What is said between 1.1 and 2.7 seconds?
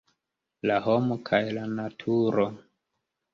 kaj la naturo.